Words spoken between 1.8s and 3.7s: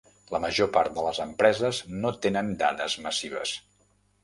no tenen dades massives.